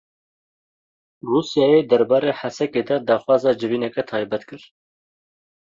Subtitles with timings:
[1.29, 4.61] Rûsyayê derbarê Hesekê de daxwaza civîneke taybet kir.